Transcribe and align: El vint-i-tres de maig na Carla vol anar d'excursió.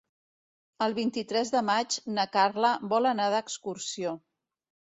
El 0.85 0.95
vint-i-tres 0.99 1.51
de 1.57 1.61
maig 1.67 1.99
na 2.17 2.27
Carla 2.37 2.73
vol 2.97 3.13
anar 3.13 3.31
d'excursió. 3.37 4.19